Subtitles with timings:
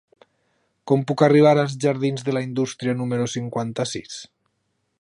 [0.91, 4.17] Com puc arribar als jardins de la Indústria número cinquanta-sis?